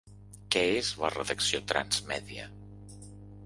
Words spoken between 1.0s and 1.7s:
la redacció